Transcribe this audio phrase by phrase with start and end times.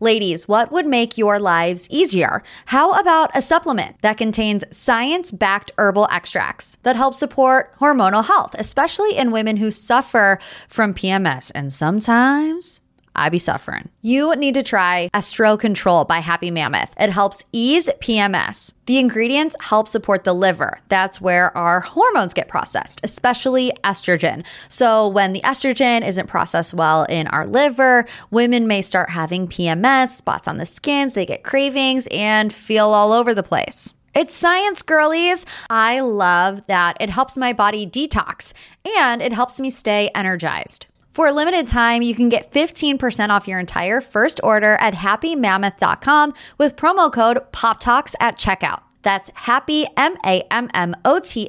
[0.00, 2.42] Ladies, what would make your lives easier?
[2.66, 8.54] How about a supplement that contains science backed herbal extracts that help support hormonal health,
[8.58, 10.38] especially in women who suffer
[10.68, 12.82] from PMS and sometimes
[13.16, 13.88] I be suffering.
[14.02, 16.94] You need to try Estro Control by Happy Mammoth.
[17.00, 18.74] It helps ease PMS.
[18.86, 20.78] The ingredients help support the liver.
[20.88, 24.44] That's where our hormones get processed, especially estrogen.
[24.68, 30.08] So, when the estrogen isn't processed well in our liver, women may start having PMS,
[30.08, 33.92] spots on the skins, they get cravings, and feel all over the place.
[34.16, 35.44] It's science, girlies.
[35.68, 38.54] I love that it helps my body detox
[38.96, 40.86] and it helps me stay energized.
[41.16, 46.34] For a limited time, you can get 15% off your entire first order at happymammoth.com
[46.58, 48.82] with promo code POPTALKS at checkout.
[49.00, 49.86] That's happy,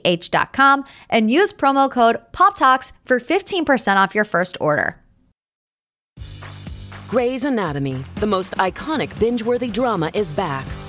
[0.05, 5.03] H.com, and use promo code POPTALKS for 15% off your first order.
[7.09, 10.65] Grey's Anatomy, the most iconic binge worthy drama, is back,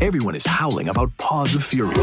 [0.00, 1.94] Everyone is howling about Paws of Fury.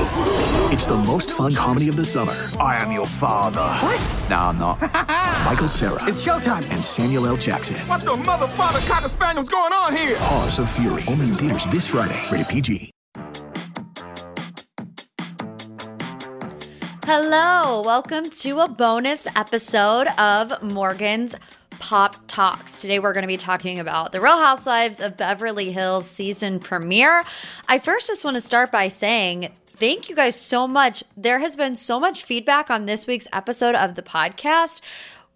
[0.72, 2.34] It's the most fun comedy of the summer.
[2.60, 3.62] I am your father.
[3.62, 4.30] What?
[4.30, 4.82] No, I'm not.
[5.46, 6.70] Michael Cera It's showtime.
[6.72, 7.38] and Samuel L.
[7.38, 7.76] Jackson.
[7.88, 10.16] What the mother, father, cocker spaniel's going on here?
[10.18, 11.04] Paws of Fury.
[11.08, 12.20] Only in theaters this Friday.
[12.32, 12.92] Rated PG.
[17.06, 21.36] Hello, welcome to a bonus episode of Morgan's
[21.80, 22.82] Pop Talks.
[22.82, 27.24] Today we're going to be talking about The Real Housewives of Beverly Hills season premiere.
[27.68, 31.04] I first just want to start by saying thank you guys so much.
[31.18, 34.82] There has been so much feedback on this week's episode of the podcast.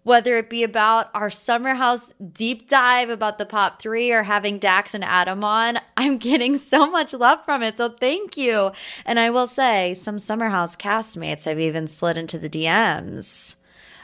[0.02, 4.58] Whether it be about our Summer House deep dive about the Pop 3 or having
[4.58, 7.76] Dax and Adam on, I'm getting so much love from it.
[7.76, 8.72] So thank you.
[9.04, 13.56] And I will say, some Summer House castmates have even slid into the DMs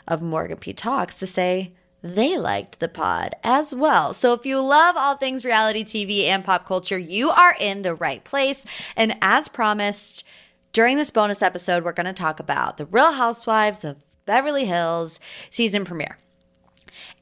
[0.07, 0.73] of Morgan P.
[0.73, 1.73] Talks to say
[2.15, 4.13] they liked the pod as well.
[4.13, 7.95] So if you love all things reality TV and pop culture, you are in the
[7.95, 8.65] right place.
[8.97, 10.25] And as promised,
[10.73, 13.97] during this bonus episode, we're going to talk about the Real Housewives of
[14.27, 15.19] Beverly Hills
[15.51, 16.19] season premiere.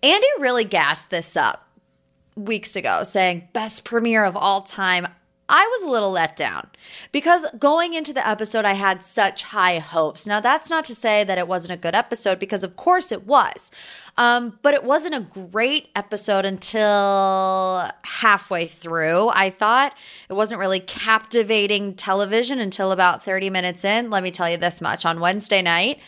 [0.03, 1.69] Andy really gassed this up
[2.37, 5.07] weeks ago, saying best premiere of all time.
[5.49, 6.71] I was a little let down
[7.13, 10.27] because going into the episode, I had such high hopes.
[10.27, 13.27] Now, that's not to say that it wasn't a good episode because, of course, it
[13.27, 13.71] was.
[14.17, 19.29] Um, but it wasn't a great episode until halfway through.
[19.35, 19.95] I thought
[20.31, 24.09] it wasn't really captivating television until about 30 minutes in.
[24.09, 25.99] Let me tell you this much on Wednesday night,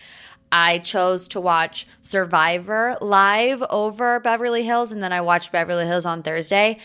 [0.51, 6.07] I chose to watch Survivor live over Beverly Hills, and then I watched Beverly Hills
[6.07, 6.79] on Thursday.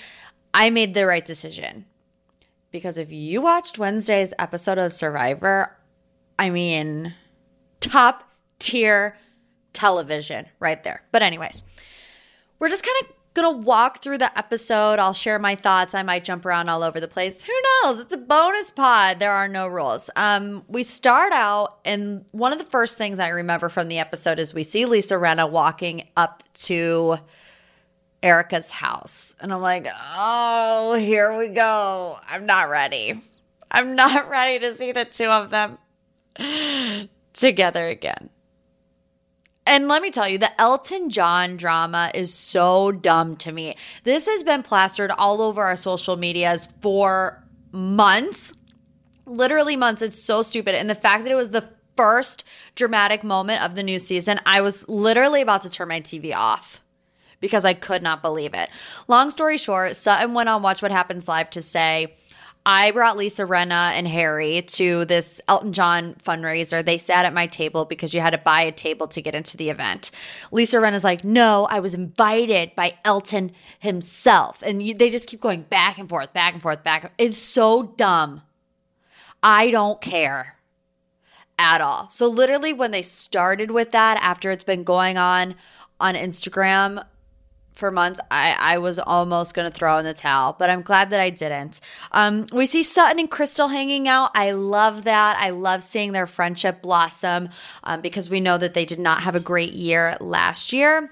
[0.53, 1.85] I made the right decision
[2.71, 5.77] because if you watched Wednesday's episode of Survivor,
[6.39, 7.13] I mean,
[7.79, 8.23] top
[8.59, 9.17] tier
[9.73, 11.03] television right there.
[11.11, 11.63] But, anyways,
[12.59, 14.99] we're just kind of gonna walk through the episode.
[14.99, 15.95] I'll share my thoughts.
[15.95, 17.43] I might jump around all over the place.
[17.43, 17.99] Who knows?
[17.99, 19.19] It's a bonus pod.
[19.19, 20.09] There are no rules.
[20.15, 24.39] Um, we start out, and one of the first things I remember from the episode
[24.39, 27.17] is we see Lisa Rinna walking up to
[28.23, 29.35] Erika's house.
[29.39, 32.19] And I'm like, oh, here we go.
[32.27, 33.21] I'm not ready.
[33.69, 35.77] I'm not ready to see the two of them
[37.33, 38.29] together again.
[39.65, 43.75] And let me tell you, the Elton John drama is so dumb to me.
[44.03, 48.53] This has been plastered all over our social medias for months,
[49.25, 50.01] literally months.
[50.01, 50.75] It's so stupid.
[50.75, 52.43] And the fact that it was the first
[52.75, 56.80] dramatic moment of the new season, I was literally about to turn my TV off
[57.41, 58.69] because I could not believe it.
[59.09, 62.13] Long story short, Sutton went on Watch What Happens Live to say,
[62.65, 66.85] I brought Lisa Rinna and Harry to this Elton John fundraiser.
[66.85, 69.57] They sat at my table because you had to buy a table to get into
[69.57, 70.11] the event.
[70.51, 74.61] Lisa Rinna's like, No, I was invited by Elton himself.
[74.63, 77.11] And you, they just keep going back and forth, back and forth, back.
[77.17, 78.43] It's so dumb.
[79.41, 80.57] I don't care
[81.57, 82.11] at all.
[82.11, 85.55] So, literally, when they started with that, after it's been going on
[85.99, 87.03] on Instagram
[87.73, 91.09] for months, I, I was almost going to throw in the towel, but I'm glad
[91.09, 91.81] that I didn't.
[92.11, 94.31] Um, we see Sutton and Crystal hanging out.
[94.35, 95.37] I love that.
[95.39, 97.49] I love seeing their friendship blossom
[97.83, 101.11] um, because we know that they did not have a great year last year.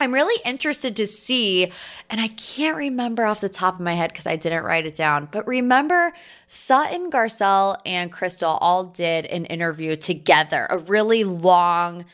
[0.00, 1.72] I'm really interested to see,
[2.10, 4.94] and I can't remember off the top of my head because I didn't write it
[4.94, 6.12] down, but remember
[6.46, 12.04] Sutton, Garcelle, and Crystal all did an interview together, a really long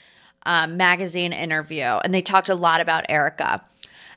[0.45, 3.65] um, magazine interview, and they talked a lot about Erika.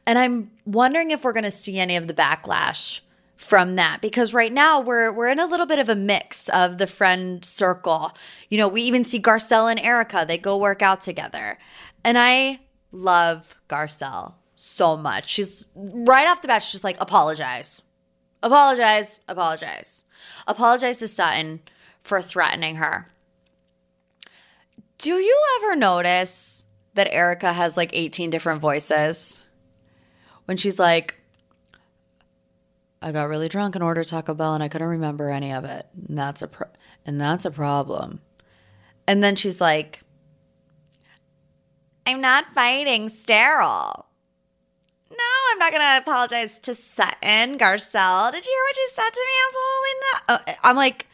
[0.05, 3.01] And I'm wondering if we're going to see any of the backlash
[3.37, 6.77] from that because right now we're we're in a little bit of a mix of
[6.77, 8.11] the friend circle.
[8.49, 11.57] You know, we even see Garcelle and Erika, they go work out together.
[12.03, 12.59] And I
[12.91, 15.27] love Garcelle so much.
[15.27, 17.81] She's right off the bat, she's just like, apologize.
[18.41, 20.05] Apologize, apologize.
[20.47, 21.61] Apologize to Sutton
[22.01, 23.07] for threatening her.
[24.97, 29.42] Do you ever notice that Erika has like 18 different voices?
[30.45, 31.15] When she's like,
[33.01, 35.87] I got really drunk and ordered Taco Bell and I couldn't remember any of it.
[36.07, 36.69] And that's a pro-
[37.05, 38.21] and that's a problem.
[39.07, 40.01] And then she's like,
[42.05, 44.05] I'm not fighting sterile.
[45.11, 45.17] No,
[45.51, 48.31] I'm not going to apologize to Sutton Garcelle.
[48.31, 49.33] Did you hear what she said to me?
[49.47, 50.23] Absolutely not.
[50.27, 51.07] Uh, I'm like,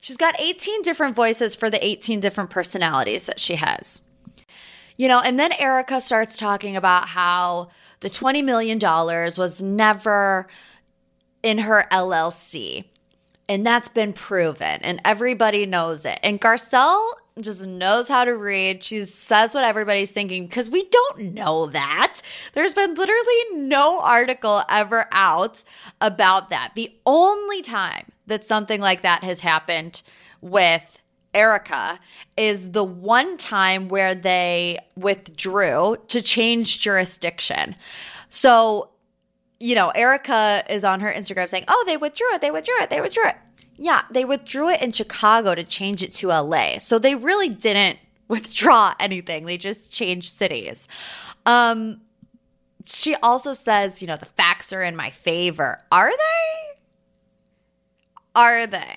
[0.00, 4.00] she's got 18 different voices for the 18 different personalities that she has.
[4.96, 7.70] You know, and then Erika starts talking about how
[8.00, 10.46] the $20 million was never
[11.42, 12.84] in her LLC.
[13.48, 16.20] And that's been proven, and everybody knows it.
[16.22, 17.10] And Garcelle
[17.40, 18.84] just knows how to read.
[18.84, 22.20] She says what everybody's thinking because we don't know that.
[22.52, 25.64] There's been literally no article ever out
[26.00, 26.72] about that.
[26.76, 30.02] The only time that something like that has happened
[30.40, 31.02] with
[31.34, 31.98] Erika
[32.36, 37.76] is the one time where they withdrew to change jurisdiction.
[38.28, 38.90] So
[39.62, 42.40] you know, Erika is on her Instagram saying, "Oh, they withdrew it.
[42.40, 42.90] They withdrew it.
[42.90, 43.36] They withdrew it."
[43.76, 46.78] Yeah, they withdrew it in Chicago to change it to LA.
[46.78, 47.98] So they really didn't
[48.28, 49.46] withdraw anything.
[49.46, 50.88] They just changed cities.
[51.46, 52.00] Um
[52.86, 55.80] she also says, you know, the facts are in my favor.
[55.92, 56.80] Are they?
[58.34, 58.96] Are they?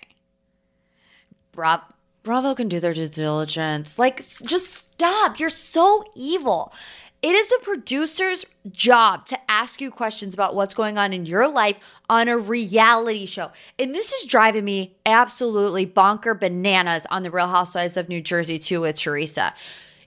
[1.52, 1.84] Bravo,
[2.24, 4.00] Bravo can do their due diligence.
[4.00, 5.40] Like, just stop.
[5.40, 6.74] You're so evil.
[7.22, 11.48] It is the producer's job to ask you questions about what's going on in your
[11.48, 11.80] life
[12.10, 13.52] on a reality show.
[13.80, 18.60] And this is driving me absolutely bonker bananas on the Real Housewives of New Jersey,
[18.60, 19.54] too, with Teresa.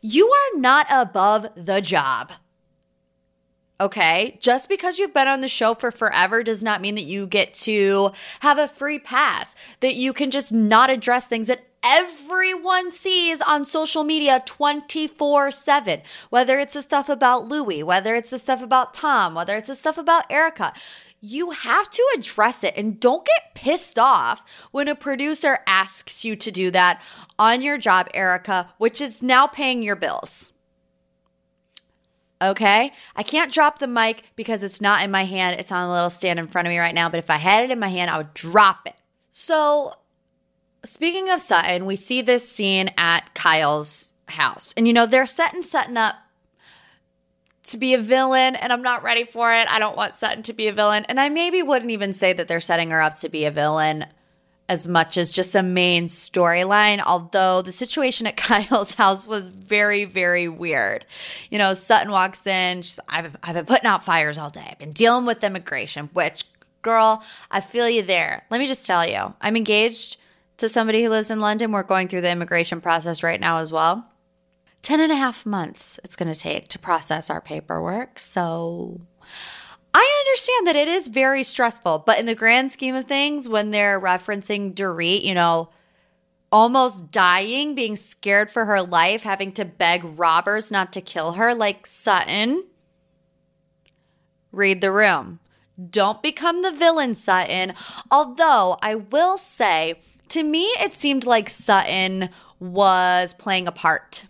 [0.03, 2.33] You are not above the job.
[3.81, 4.39] Okay.
[4.41, 7.53] Just because you've been on the show for forever does not mean that you get
[7.55, 13.41] to have a free pass, that you can just not address things that everyone sees
[13.41, 16.03] on social media 24 7.
[16.31, 19.77] Whether it's the stuff about Louis, whether it's the stuff about Tom, whether it's the
[19.77, 20.73] stuff about Erika.
[21.21, 26.37] You have to address it and don't get pissed off when a producer asks you
[26.37, 27.01] to do that
[27.39, 30.53] on your job, Erika, which is now paying your bills.
[32.43, 32.93] Okay.
[33.17, 35.59] I can't drop the mic because it's not in my hand.
[35.59, 37.09] It's on a little stand in front of me right now.
[37.09, 38.95] But if I had it in my hand, I would drop it.
[39.31, 39.95] So,
[40.87, 44.73] speaking of Sutton, we see this scene at Kyle's house.
[44.77, 46.17] And, you know, they're setting Sutton up
[47.65, 49.71] to be a villain, and I'm not ready for it.
[49.71, 51.05] I don't want Sutton to be a villain.
[51.09, 54.07] And I maybe wouldn't even say that they're setting her up to be a villain
[54.69, 60.05] as much as just a main storyline, although the situation at Kyle's house was very,
[60.05, 61.05] very weird.
[61.51, 64.67] You know, Sutton walks in, she's, I've, I've been putting out fires all day.
[64.71, 66.45] I've been dealing with immigration, which,
[66.83, 68.45] girl, I feel you there.
[68.51, 70.17] Let me just tell you, I'm engaged
[70.59, 71.73] to somebody who lives in London.
[71.73, 74.11] We're going through the immigration process right now as well.
[74.83, 78.19] 10 and a half months it's going to take to process our paperwork.
[78.19, 79.01] So
[79.93, 83.71] I understand that it is very stressful, but in the grand scheme of things, when
[83.71, 85.71] they're referencing Dorit, you know,
[86.53, 91.55] almost dying, being scared for her life, having to beg robbers not to kill her,
[91.55, 92.65] like Sutton,
[94.53, 95.41] read the room.
[95.91, 97.75] Don't become the villain, Sutton.
[98.11, 104.27] Although I will say, to me, it seemed like Sutton was playing a part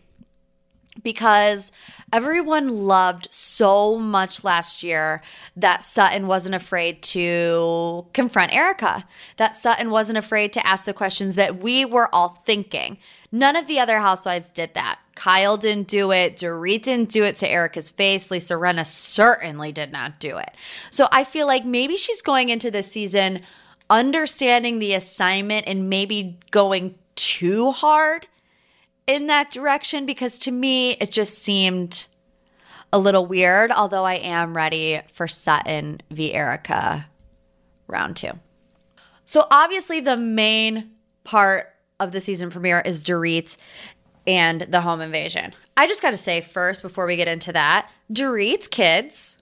[1.02, 1.70] because
[2.12, 5.22] everyone loved so much last year
[5.56, 9.04] that Sutton wasn't afraid to confront Erika,
[9.36, 12.98] that Sutton wasn't afraid to ask the questions that we were all thinking.
[13.30, 14.98] None of the other housewives did that.
[15.14, 16.36] Kyle didn't do it.
[16.36, 18.30] Dorit didn't do it to Erika's face.
[18.30, 20.50] Lisa Rinna certainly did not do it.
[20.90, 23.40] So I feel like maybe she's going into this season
[23.88, 28.26] understanding the assignment and maybe going too hard
[29.06, 32.06] in that direction because to me it just seemed
[32.92, 36.32] a little weird, although I am ready for Sutton v.
[36.32, 37.06] Erika
[37.86, 38.32] round two.
[39.24, 40.92] So obviously the main
[41.24, 43.56] part of the season premiere is Dorit
[44.26, 45.54] and the home invasion.
[45.76, 49.38] I just got to say first, before we get into that, Dorit's kids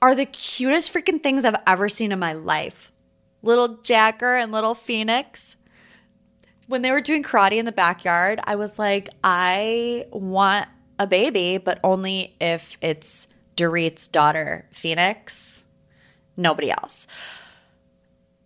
[0.00, 2.92] are the cutest freaking things I've ever seen in my life.
[3.44, 5.56] Little Jagger and little Phoenix.
[6.66, 10.66] When they were doing karate in the backyard, I was like, I want
[10.98, 15.66] a baby, but only if it's Dorit's daughter, Phoenix.
[16.38, 17.06] Nobody else.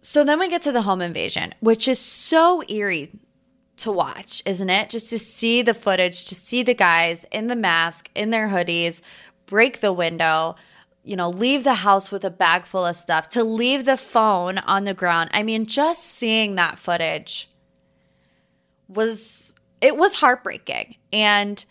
[0.01, 3.13] So then we get to the home invasion, which is so eerie
[3.77, 4.91] to watch, isn't it?
[4.91, 9.01] Just to see the footage, to see the guys in the mask, in their hoodies,
[9.47, 10.57] break the window,
[11.03, 14.59] you know, leave the house with a bag full of stuff, to leave the phone
[14.59, 15.31] on the ground.
[15.33, 17.51] I mean, just seeing that footage
[18.89, 20.97] was it was heartbreaking.
[21.13, 21.65] And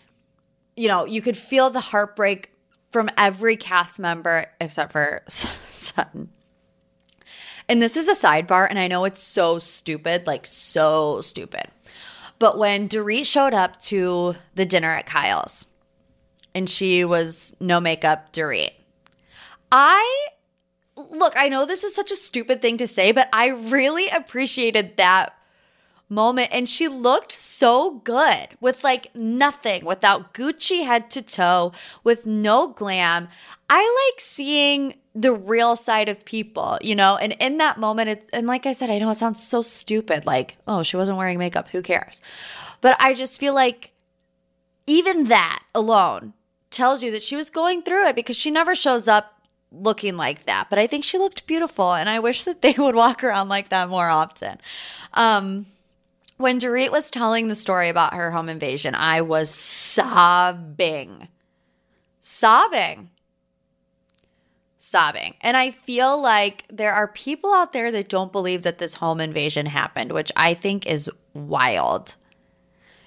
[0.76, 2.54] you know, you could feel the heartbreak
[2.92, 6.30] from every cast member except for Sutton.
[7.70, 11.66] And this is a sidebar, and I know it's so stupid, like so stupid.
[12.40, 15.68] But when Dorit showed up to the dinner at Kyle's
[16.54, 18.72] and she was no makeup Dorit,
[19.72, 20.28] I
[20.96, 24.98] look, I know this is such a stupid thing to say, but I really appreciated
[24.98, 25.34] that
[26.10, 26.50] moment.
[26.52, 32.70] And she looked so good with like nothing, without Gucci head to toe, with no
[32.70, 33.28] glam.
[33.70, 37.18] I like seeing the real side of people, you know?
[37.18, 40.26] And in that moment, it, and like I said, I know it sounds so stupid
[40.26, 41.70] like, oh, she wasn't wearing makeup.
[41.70, 42.22] Who cares?
[42.82, 43.92] But I just feel like
[44.86, 46.34] even that alone
[46.70, 49.37] tells you that she was going through it because she never shows up
[49.72, 50.70] looking like that.
[50.70, 53.70] But I think she looked beautiful, and I wish that they would walk around like
[53.70, 54.60] that more often.
[55.14, 55.66] Um,
[56.38, 61.28] when Dorit was telling the story about her home invasion, I was sobbing.
[62.22, 63.10] Sobbing.
[64.78, 65.34] Sobbing.
[65.42, 69.20] And I feel like there are people out there that don't believe that this home
[69.20, 72.16] invasion happened, which I think is wild.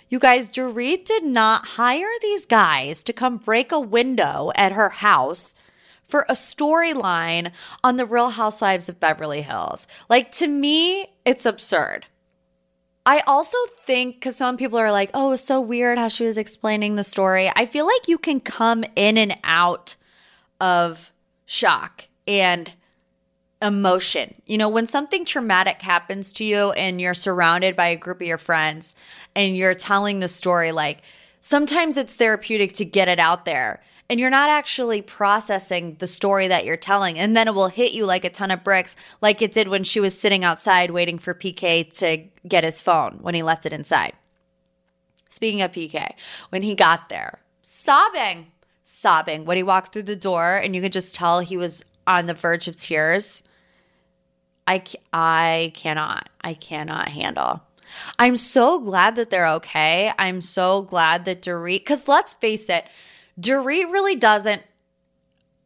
[0.09, 4.89] You guys, Dorit did not hire these guys to come break a window at her
[4.89, 5.55] house
[6.11, 7.53] for a storyline
[7.85, 9.87] on The Real Housewives of Beverly Hills.
[10.09, 12.07] Like, to me, it's absurd.
[13.07, 16.37] I also think because some people are like, oh, it's so weird how she was
[16.37, 17.51] explaining the story.
[17.57, 19.97] I feel like you can come in and out
[20.61, 21.13] of
[21.47, 22.71] shock and
[23.63, 24.35] emotion.
[24.47, 28.27] You know, when something traumatic happens to you and you're surrounded by a group of
[28.27, 28.95] your friends
[29.35, 31.03] and you're telling the story, like
[31.41, 36.49] sometimes it's therapeutic to get it out there and you're not actually processing the story
[36.49, 37.17] that you're telling.
[37.17, 39.85] And then it will hit you like a ton of bricks, like it did when
[39.85, 43.73] she was sitting outside waiting for PK to get his phone when he left it
[43.73, 44.15] inside.
[45.31, 46.15] Speaking of PK,
[46.49, 48.49] when he got there, sobbing,
[48.83, 52.27] sobbing when he walked through the door, and you could just tell he was on
[52.27, 53.45] the verge of tears.
[54.67, 57.63] I, I cannot, I cannot handle.
[58.19, 60.13] I'm so glad that they're okay.
[60.19, 62.87] I'm so glad that Dorit, because let's face it,
[63.39, 64.63] Dorit really doesn't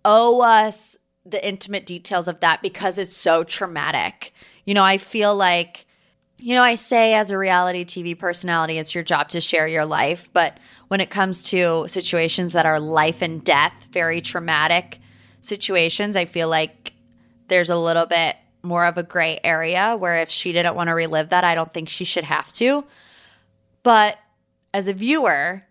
[0.04, 4.32] owe us the intimate details of that because it's so traumatic.
[4.64, 5.86] You know, I feel like,
[6.38, 9.86] you know, I say as a reality TV personality, it's your job to share your
[9.86, 10.28] life.
[10.32, 15.00] But when it comes to situations that are life and death, very traumatic
[15.40, 16.92] situations, I feel like
[17.48, 20.94] there's a little bit more of a gray area where if she didn't want to
[20.94, 22.84] relive that, I don't think she should have to.
[23.82, 24.18] But
[24.72, 25.64] as a viewer,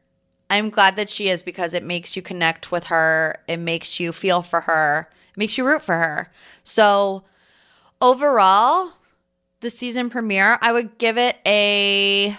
[0.54, 3.40] I'm glad that she is because it makes you connect with her.
[3.48, 5.10] It makes you feel for her.
[5.32, 6.32] It makes you root for her.
[6.64, 7.24] So
[8.00, 8.92] overall,
[9.62, 12.38] the season premiere, I would give it a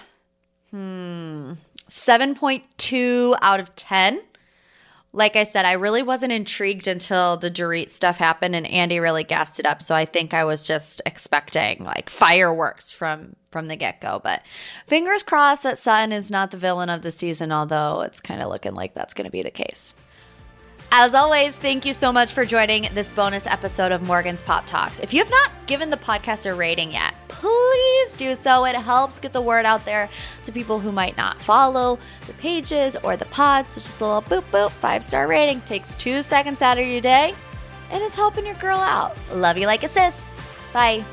[0.71, 1.53] hmm,
[1.89, 4.21] 7.2 out of 10
[5.15, 9.23] like I said, I really wasn't intrigued until the Dorit stuff happened and Andy really
[9.23, 9.81] gassed it up.
[9.81, 14.19] So I think I was just expecting like fireworks from from the get-go.
[14.21, 14.43] But
[14.87, 18.49] fingers crossed that Sutton is not the villain of the season, although it's kind of
[18.49, 19.95] looking like that's gonna be the case.
[20.91, 24.99] As always, thank you so much for joining this bonus episode of Morgan's Pop Talks.
[24.99, 27.14] If you have not given the podcast a rating yet,
[28.05, 28.65] please do so.
[28.65, 30.09] It helps get the word out there
[30.43, 33.69] to people who might not follow the pages or the pod.
[33.71, 37.01] So just a little boop boop, five star rating takes two seconds out of your
[37.01, 37.33] day
[37.91, 39.17] and it's helping your girl out.
[39.31, 40.41] Love you like a sis.
[40.73, 41.05] Bye.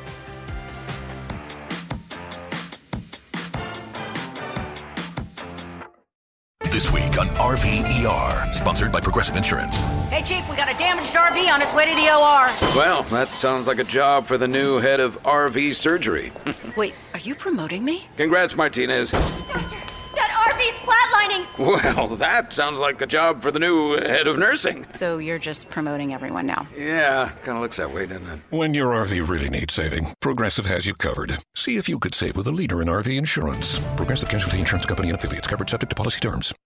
[6.72, 9.76] This week on RVER, sponsored by Progressive Insurance.
[10.08, 12.48] Hey, Chief, we got a damaged RV on its way to the OR.
[12.74, 16.32] Well, that sounds like a job for the new head of RV surgery.
[16.76, 18.06] Wait, are you promoting me?
[18.16, 19.10] Congrats, Martinez.
[19.10, 19.76] Doctor,
[20.14, 21.94] that RV's flatlining.
[21.94, 24.86] Well, that sounds like a job for the new head of nursing.
[24.94, 26.66] So you're just promoting everyone now.
[26.74, 28.40] Yeah, kind of looks that way, doesn't it?
[28.48, 31.36] When your RV really needs saving, Progressive has you covered.
[31.54, 33.78] See if you could save with a leader in RV insurance.
[33.96, 36.54] Progressive Casualty Insurance Company and affiliates covered subject to policy terms.